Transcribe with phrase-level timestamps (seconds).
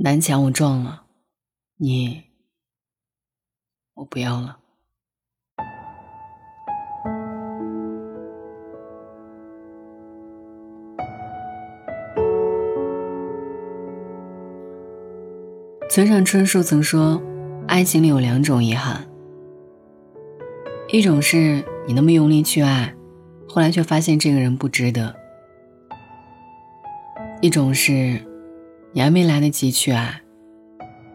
[0.00, 1.02] 南墙我撞了，
[1.78, 2.22] 你，
[3.94, 4.58] 我不要了。
[15.90, 17.20] 村上春树曾说，
[17.66, 19.04] 爱情里有两种遗憾，
[20.92, 22.94] 一种是你那么用力去爱，
[23.48, 25.12] 后来却发现这个人不值得；
[27.42, 28.27] 一种是。
[28.98, 30.22] 你还没来得及去爱，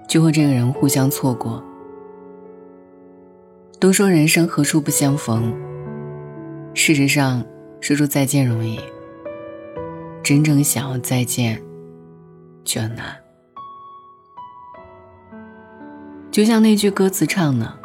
[0.08, 1.62] 就和这个人互相错过。
[3.78, 5.54] 都说人生何处不相逢，
[6.74, 7.44] 事实上，
[7.82, 8.80] 说出再见容易，
[10.24, 11.62] 真正想要再见，
[12.64, 13.18] 却很难。
[16.32, 17.78] 就像那句歌词唱的：“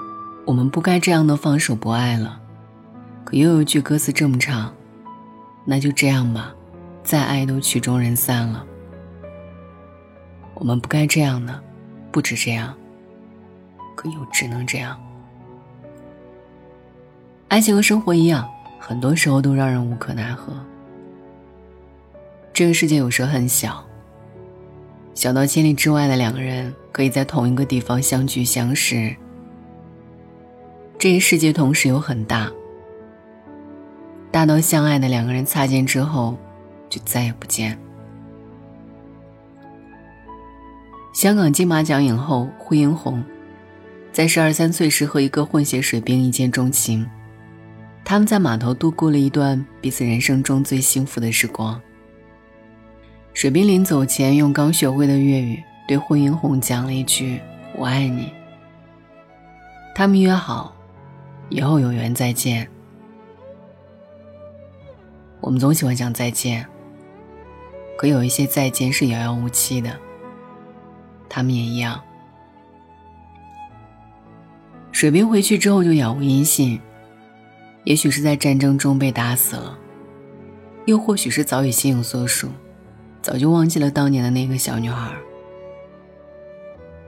[0.46, 2.40] 我们不该这样的放手不爱了。”
[3.26, 4.72] 可又有一句歌词这么唱
[5.66, 6.54] ：“那就这样吧，
[7.02, 8.64] 再爱都曲终人散了。”
[10.58, 11.62] 我们不该这样的，
[12.10, 12.74] 不止这样，
[13.94, 15.00] 可又只能这样。
[17.46, 18.48] 爱情和生活一样，
[18.80, 20.52] 很多时候都让人无可奈何。
[22.52, 23.84] 这个世界有时候很小，
[25.14, 29.14] 小到千里之外的两个人可以在同一个地方相聚相识。
[30.98, 32.50] 这个世界同时又很大，
[34.32, 36.36] 大到相爱的两个人擦肩之后，
[36.88, 37.78] 就再也不见。
[41.12, 43.24] 香港金马奖影后惠英红，
[44.12, 47.08] 在十二三岁时和一个混血水兵一见钟情，
[48.04, 51.80] 他们在码头度过了一段彼此人生中最幸福的时光。
[53.34, 57.40] 水兵临走前用刚学会的粤语对惠英红讲了一句
[57.76, 58.32] “我爱你”。
[59.94, 60.74] 他们约好，
[61.48, 62.68] 以后有缘再见。
[65.40, 66.64] 我们总喜欢讲再见，
[67.96, 69.90] 可有一些再见是遥遥无期的。
[71.28, 72.00] 他们也一样。
[74.90, 76.80] 水兵回去之后就杳无音信，
[77.84, 79.78] 也许是在战争中被打死了，
[80.86, 82.48] 又或许是早已心有所属，
[83.22, 85.12] 早就忘记了当年的那个小女孩。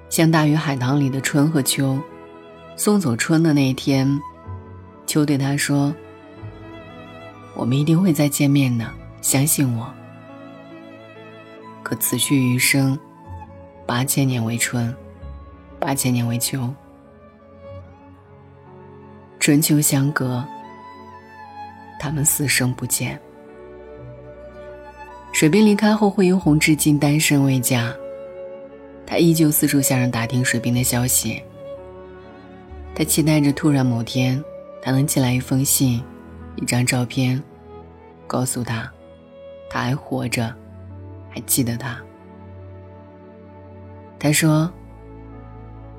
[0.09, 1.99] 像《大鱼海棠》里的春和秋，
[2.77, 4.21] 送走春的那一天，
[5.07, 5.93] 秋对他说
[7.57, 8.89] ：“我们一定会再见面的，
[9.21, 9.93] 相信我。”
[11.83, 12.97] 可此去余生。
[13.91, 14.95] 八千年为春，
[15.81, 16.73] 八千年为秋。
[19.41, 20.45] 春秋相隔，
[21.99, 23.21] 他们死生不见。
[25.33, 27.93] 水兵离开后，惠英红至今单身未嫁，
[29.05, 31.43] 她依旧四处向人打听水兵的消息。
[32.95, 34.41] 她期待着突然某天，
[34.81, 36.01] 他能寄来一封信，
[36.55, 37.43] 一张照片，
[38.29, 38.89] 告诉他，
[39.69, 40.55] 他还活着，
[41.29, 42.01] 还记得他。
[44.23, 44.71] 他说：“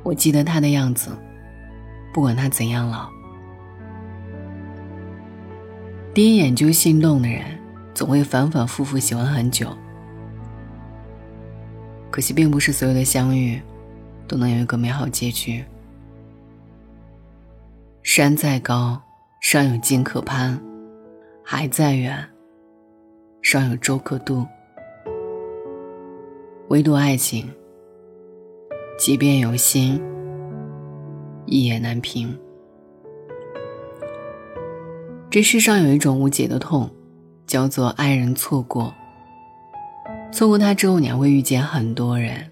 [0.04, 1.10] 我记得他的样子，
[2.14, 3.10] 不管他怎样老。
[6.14, 7.44] 第一眼就心动的人，
[7.96, 9.76] 总会反反复复喜欢很久。
[12.12, 13.60] 可惜，并不是所有的相遇，
[14.28, 15.66] 都能有一个美好结局。
[18.04, 19.02] 山再高，
[19.40, 20.60] 尚有尽可攀；
[21.44, 22.24] 海再远，
[23.42, 24.46] 尚有舟可渡。
[26.68, 27.52] 唯独爱情。”
[29.02, 30.00] 即便有心，
[31.48, 32.38] 一言难平。
[35.28, 36.88] 这世上有一种无解的痛，
[37.48, 38.94] 叫做爱人错过。
[40.32, 42.46] 错过他之后，你还会遇见很多人，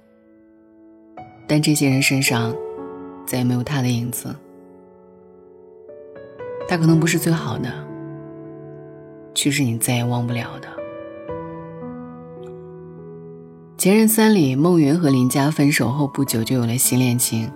[1.48, 2.52] 但这些人身上
[3.28, 4.36] 再也没有他的影子。
[6.68, 7.72] 他可能不是最好的，
[9.36, 10.68] 却是你再也忘不了的。
[13.80, 17.50] 《前任三》里，孟云和林佳分手后不久就有了新恋情，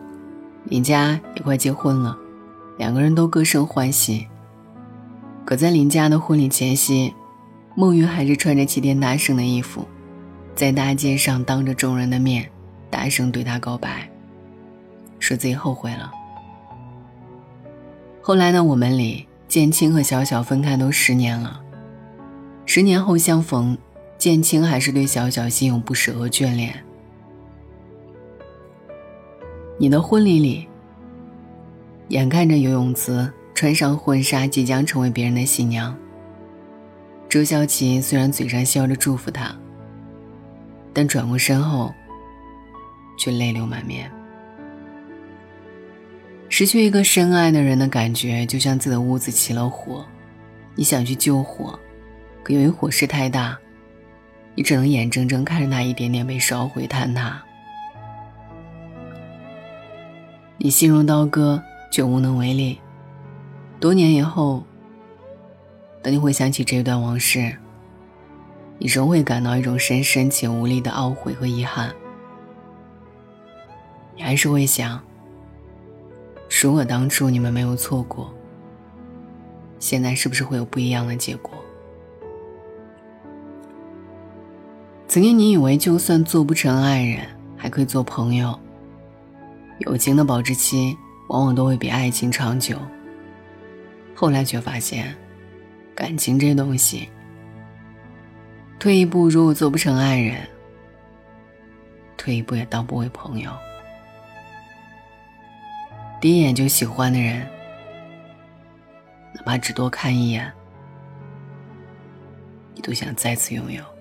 [0.64, 2.18] 林佳也快结婚了，
[2.78, 4.26] 两个人都各生欢喜。
[5.44, 7.14] 可在林佳的婚礼前夕，
[7.76, 9.86] 孟云还是穿着齐天大圣的衣服，
[10.56, 12.50] 在大街上当着众人的面，
[12.90, 14.10] 大声对他告白，
[15.20, 16.10] 说自己后悔了。
[18.22, 18.64] 后来呢？
[18.64, 21.60] 我们里建青和小小分开都十年了，
[22.66, 23.78] 十年后相逢。
[24.24, 26.74] 建青还是对小小心有不舍和眷恋。
[29.78, 30.66] 你的婚礼里，
[32.08, 35.94] 眼看着游泳池穿上婚纱，即将成为别人的新娘。
[37.28, 39.54] 周小琪虽然嘴上笑着祝福他，
[40.94, 41.94] 但转过身后，
[43.20, 44.10] 却泪流满面。
[46.48, 50.06] 失去一个深爱的人的感觉，就像自己的屋子起了火，
[50.76, 51.78] 你想去救火，
[52.42, 53.60] 可由于火势太大。
[54.56, 57.42] 你只能眼睁睁看着它一点点被烧毁坍塌，
[60.58, 61.62] 你心如刀割，
[61.92, 62.80] 却无能为力。
[63.80, 64.64] 多年以后，
[66.02, 67.58] 等你回想起这段往事，
[68.78, 71.94] 你仍会感到一种深深且无力的懊悔和遗憾。
[74.16, 75.02] 你还是会想，
[76.62, 78.32] 如果当初你们没有错过，
[79.80, 81.52] 现在是不是会有不一样的结果？
[85.14, 87.20] 曾经你以为，就算做不成爱人，
[87.56, 88.60] 还可以做朋友。
[89.78, 90.98] 友情的保质期
[91.30, 92.80] 往往都会比爱情长久。
[94.16, 95.16] 后来却发现，
[95.94, 97.08] 感情这东西，
[98.80, 100.36] 退一步如果做不成爱人，
[102.18, 103.52] 退一步也当不为朋友。
[106.20, 107.48] 第一眼就喜欢的人，
[109.36, 110.52] 哪怕只多看一眼，
[112.74, 113.93] 你都想再次拥有。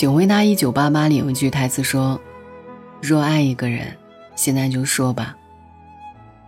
[0.00, 2.18] 九维达一九八八里有一句台词说。
[3.02, 3.94] 若爱一个人，
[4.34, 5.36] 现在就说吧。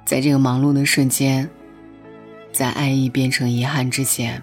[0.07, 1.47] 在这个忙碌的瞬间，
[2.51, 4.43] 在爱意变成遗憾之前，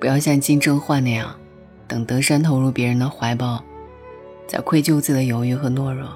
[0.00, 1.38] 不要像金正焕那样，
[1.86, 3.62] 等德山投入别人的怀抱，
[4.46, 6.08] 再愧疚自己的犹豫和懦弱。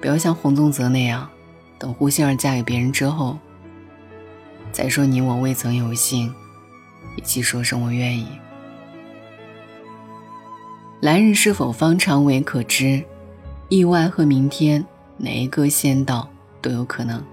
[0.00, 1.28] 不要像洪宗泽那样，
[1.76, 3.36] 等胡杏儿嫁给别人之后，
[4.70, 6.32] 再说你我未曾有幸，
[7.16, 8.28] 一起说声我愿意。
[11.00, 13.02] 来日是否方长未可知，
[13.70, 14.84] 意外和明天
[15.16, 16.28] 哪一个先到
[16.60, 17.24] 都有可能。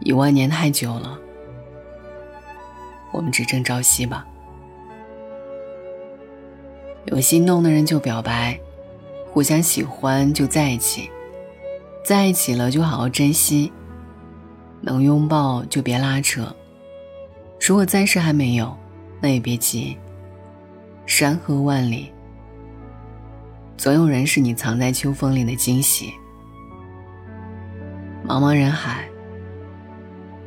[0.00, 1.16] 一万年太久了，
[3.12, 4.26] 我们只争朝夕吧。
[7.04, 8.58] 有心动的人就表白，
[9.30, 11.08] 互相喜欢就在一起，
[12.04, 13.72] 在一起了就好好珍惜，
[14.80, 16.52] 能拥抱就别拉扯。
[17.60, 18.76] 如果暂时还没有，
[19.20, 19.96] 那也别急。
[21.06, 22.12] 山河万里，
[23.76, 26.12] 总有人是你藏在秋风里的惊喜；
[28.26, 29.08] 茫茫人海，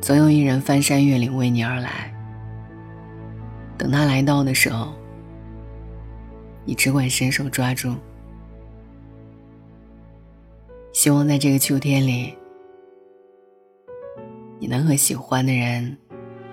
[0.02, 2.14] 总有一人翻山越岭为你而来。
[3.78, 4.92] 等他来到的时候，
[6.66, 7.96] 你只管伸手抓住。
[10.92, 12.36] 希望在这个秋天里，
[14.58, 15.96] 你能和喜欢的人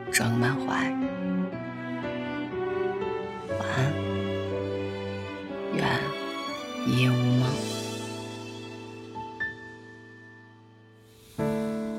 [0.10, 1.16] 装满怀。
[6.85, 7.50] 一夜无梦。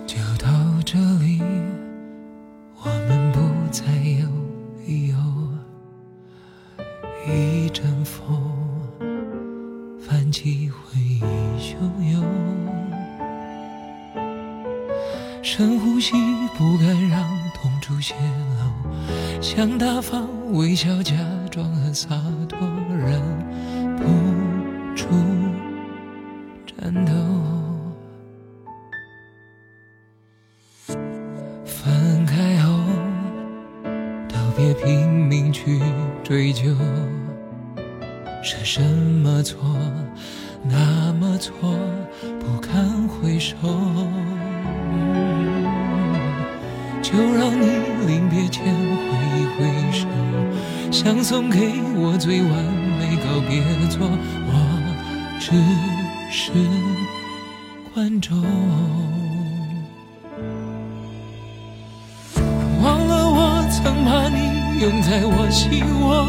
[0.07, 0.49] 就到
[0.85, 1.43] 这里，
[2.83, 3.39] 我们不
[3.71, 4.27] 再有
[4.87, 5.17] 理由。
[7.27, 8.43] 一阵风，
[10.01, 11.21] 泛起回忆
[11.59, 11.77] 汹
[12.11, 12.25] 涌。
[15.43, 16.15] 深呼吸，
[16.57, 17.23] 不敢让
[17.55, 19.43] 痛处泄露。
[19.43, 21.15] 想大方微笑，假
[21.49, 22.09] 装很洒
[22.49, 22.59] 脱，
[22.97, 23.21] 忍
[23.97, 24.05] 不。
[24.99, 25.07] 住
[26.67, 27.13] 战斗，
[31.65, 32.81] 分开后，
[34.29, 35.81] 都别拼命去
[36.25, 36.75] 追究，
[38.43, 39.61] 是什么错，
[40.65, 41.79] 那么错，
[42.41, 43.57] 不堪回首。
[47.11, 47.65] 就让你
[48.07, 49.09] 临别前挥
[49.41, 50.07] 一挥手，
[50.93, 52.51] 想送给我最完
[52.99, 54.07] 美告别作。
[54.47, 54.53] 我。
[55.41, 55.53] 只
[56.31, 56.53] 是
[57.95, 58.37] 观众，
[62.83, 64.37] 忘了我曾把你
[64.83, 66.27] 拥在我心窝，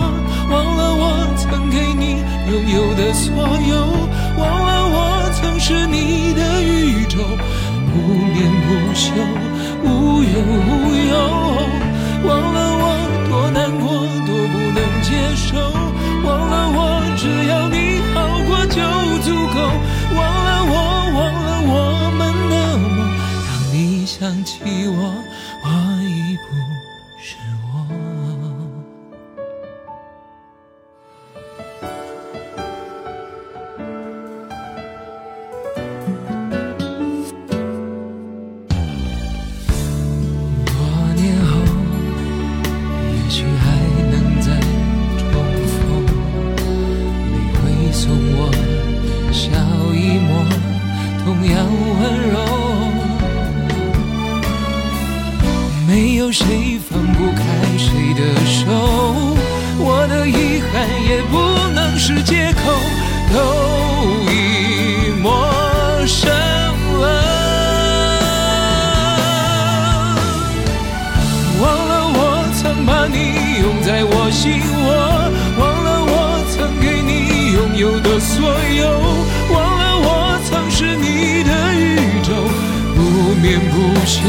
[0.50, 1.03] 忘了我
[1.36, 3.27] 曾给你拥有的所
[3.68, 3.75] 有，
[4.38, 4.98] 忘了我
[5.34, 7.18] 曾是你的宇宙，
[7.92, 9.12] 不眠不休，
[56.20, 57.42] 有谁放不开
[57.78, 58.66] 谁的手，
[59.80, 61.40] 我的遗憾也不
[61.74, 62.60] 能是借口，
[63.34, 63.40] 都
[64.30, 65.48] 已陌
[66.06, 66.30] 生
[67.00, 67.08] 了。
[71.62, 72.20] 忘了我
[72.60, 73.16] 曾把你
[73.62, 74.92] 拥在我心窝，
[75.58, 78.20] 忘了我曾给你拥有的。
[78.20, 78.44] 所
[78.76, 78.92] 有，
[79.54, 82.36] 忘了我曾是你的宇宙，
[82.94, 83.00] 不
[83.42, 84.20] 眠不休，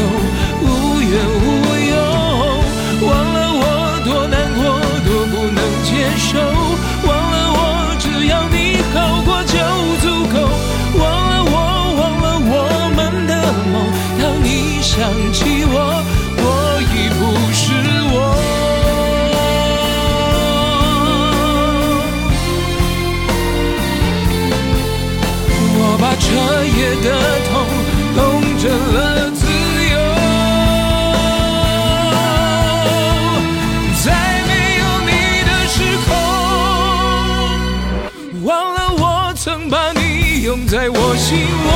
[40.71, 41.69] 在我心窝，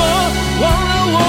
[0.61, 1.19] 忘了我